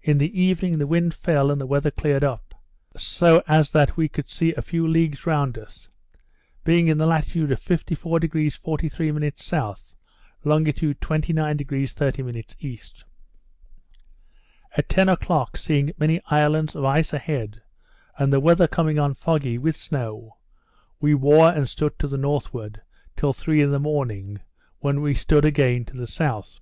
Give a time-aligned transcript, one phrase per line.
[0.00, 2.54] In the evening the wind fell and the weather cleared up,
[2.96, 5.90] so as that we could see a few leagues round us;
[6.64, 9.84] being in the latitude of 54° 43' S.
[10.44, 12.80] longitude 29° 30' E.
[14.78, 17.60] At ten o'clock, seeing many islands of ice a head,
[18.16, 20.38] and the weather coming on foggy, with snow,
[21.00, 22.80] we wore and stood to the northward,
[23.14, 24.40] till three in the morning,
[24.78, 26.60] when we stood again to the south.